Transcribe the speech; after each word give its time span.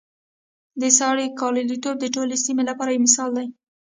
د 0.81 0.83
سارې 0.97 1.25
ګلالتوب 1.39 1.95
د 1.99 2.05
ټولې 2.15 2.35
سیمې 2.45 2.63
لپاره 2.69 2.91
یو 2.91 3.03
مثال 3.05 3.29
دی. 3.37 3.47